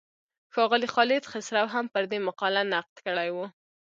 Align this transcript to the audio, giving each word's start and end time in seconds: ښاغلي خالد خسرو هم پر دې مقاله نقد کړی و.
ښاغلي 0.53 0.87
خالد 0.93 1.23
خسرو 1.31 1.65
هم 1.75 1.85
پر 1.93 2.03
دې 2.11 2.19
مقاله 2.27 2.61
نقد 2.73 2.95
کړی 3.07 3.29
و. 3.35 3.37